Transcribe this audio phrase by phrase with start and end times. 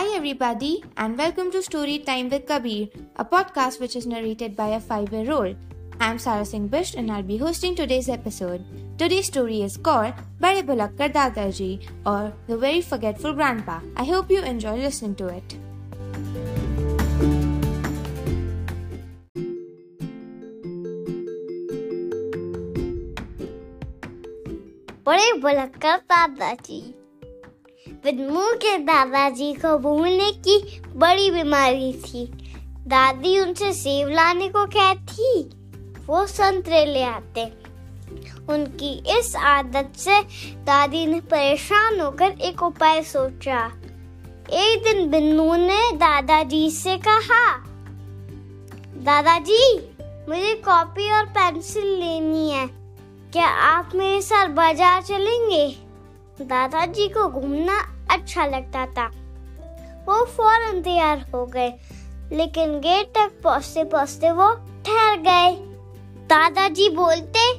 [0.00, 4.68] Hi, everybody, and welcome to Story Time with Kabir, a podcast which is narrated by
[4.68, 5.56] a five year old.
[6.00, 8.64] I'm Sara Singh Bisht, and I'll be hosting today's episode.
[8.96, 13.80] Today's story is called Bade Bulakkar Dadaji, or The Very Forgetful Grandpa.
[13.94, 15.58] I hope you enjoy listening to it.
[25.04, 26.99] Bade Bulakkar Dadaji
[28.04, 32.24] Binnu के दादाजी को भूलने की बड़ी बीमारी थी।
[32.86, 35.42] दादी उनसे सेब लाने को कहती
[36.06, 37.44] वो संतरे ले आते।
[38.48, 40.20] उनकी इस आदत से
[40.64, 43.66] दादी ने परेशान होकर एक उपाय सोचा।
[44.54, 47.44] एक दिन बिन्नू ने दादाजी से कहा,
[49.04, 49.76] दादाजी,
[50.28, 52.66] मुझे कॉपी और पेंसिल लेनी है।
[53.32, 55.89] क्या आप मेरे साथ बाज़ार चलेंगे?
[56.42, 57.78] दादाजी को घूमना
[58.10, 59.06] अच्छा लगता था।
[60.06, 61.72] वो फ़ौरन तैयार हो गए,
[62.32, 64.52] लेकिन गेट तक पहुँचते पहुँचते वो
[64.86, 65.50] ठहर गए।
[66.28, 67.52] दादाजी बोलते,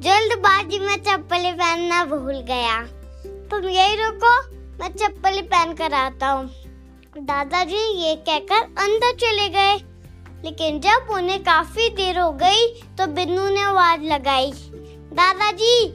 [0.00, 2.80] जल्दबाजी में चप्पलें पहनना भूल गया।
[3.50, 4.36] तुम यही रुको,
[4.78, 6.48] मैं चप्पलें पहन कर आता हूँ।
[7.18, 9.76] दादाजी ये कहकर अंदर चले गए,
[10.44, 12.66] लेकिन जब उन्हें काफ़ी देर हो गई
[12.98, 14.52] तो बिन्नू ने आवाज़ लगाई,
[15.12, 15.86] दादाजी,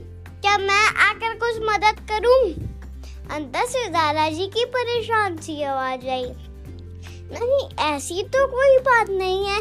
[0.41, 1.30] क्या मैं आकर
[1.61, 2.51] मदद करूँ?
[3.31, 6.25] अंदर से दादाजी की परेशान सी आवाज़ आई।
[7.33, 9.57] नहीं, ऐसी तो कोई बात नहीं है,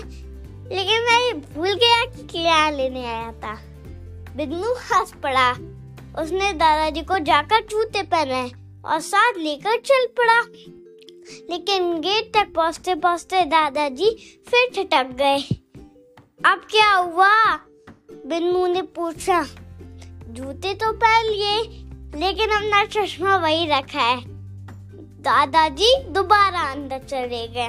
[0.69, 3.55] लेकिन मैं भूल गया कि क्या लेने आया था।
[4.37, 5.53] बिन्नू हंस पड़ा।
[6.23, 8.53] उसने दादाजी को जाकर जूते पहने
[8.85, 10.41] और साथ लेकर चल पड़ा।
[11.51, 15.39] लेकिन गेट तक पहुँचते पहुँचते दादाजी फिर ठटक गए।
[16.45, 17.55] अब क्या हुआ?
[18.27, 19.43] बिन्नू ने पूछा।
[20.29, 24.21] जूते तो पहन लिए लेकिन अपना चश्मा वही रखा है।
[25.23, 27.69] दादाजी दोबारा अंदर चले गए।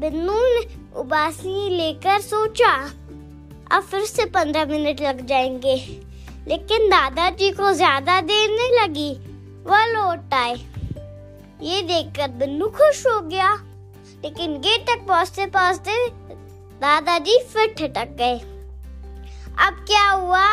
[0.00, 0.66] बिन्नू ने
[0.96, 2.72] उबासी लेकर सोचा,
[3.72, 5.76] अब फिर से पंद्रह मिनट लग जाएँगे।
[6.48, 9.10] लेकिन दादाजी को ज़्यादा देर नहीं लगी,
[9.66, 10.54] वह लौट आए।
[11.62, 13.52] ये देखकर बिन्नू खुश हो गया,
[14.24, 16.08] लेकिन गेट तक पहुँचते पहुँचते
[16.80, 18.38] दादाजी फिर ठटक गए।
[19.58, 20.46] अब क्या हुआ?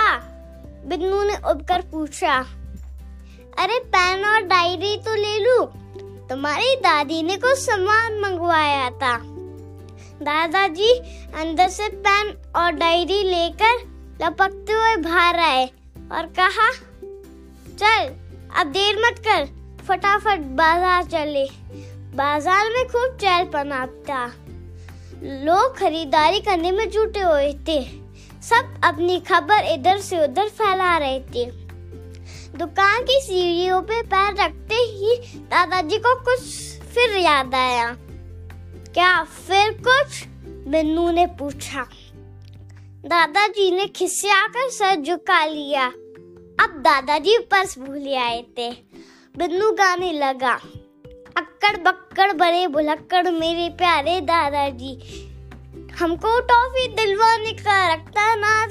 [0.88, 2.46] बिन्नू ने उबकर पूछा
[3.58, 5.64] अरे पेन और डायरी तो ले लू।
[6.30, 9.18] तुम्हारी दादी ने कुछ सामान मंगवाया था।
[10.22, 10.92] दादाजी
[11.42, 13.84] अंदर से पेन और डायरी लेकर
[14.22, 15.66] लपकते हुए बाहर आए
[16.12, 16.70] और कहा,
[17.72, 18.14] चल,
[18.60, 19.46] अब देर मत कर,
[19.86, 21.46] फटाफट बाज़ार चले।
[22.16, 24.26] बाज़ार में खूब चहल पना था।
[25.46, 27.84] लोग खरीदारी करने में जुटे हुए थे।
[28.44, 31.46] सब अपनी खबर इधर से उधर फैला रहे थे।
[32.58, 36.40] दुकान की सीढ़ियों पे पैर रखते ही दादाजी को कुछ
[36.82, 37.96] फिर याद आया।
[38.94, 40.28] क्या फिर कुछ?
[40.68, 41.88] बिन्नू ने पूछा।
[43.06, 45.88] दादाजी ने खिस्से सर झुका लिया।
[46.64, 48.72] अब दादाजी पर्स भूल आए थे।
[49.38, 50.54] बिन्नू गाने लगा।
[51.38, 55.22] अक्कड़ बक्कड़ बड़े भुलक्कड़ मेरे प्यारे दादाजी।
[56.00, 58.68] हमको टॉफी दिलवाने का रखता ना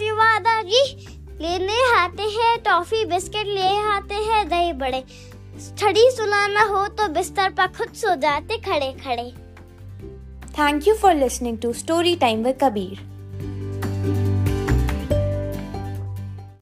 [0.62, 5.05] जी लेने आते हैं, टॉफी, बिस्किट ले आते हैं, दही बड़े।
[5.78, 9.33] छड़ी सुलाना हो तो बिस्तर पर खुद सो जाते खड़े खड़े।
[10.59, 13.14] Thank you for listening to story time with Kabir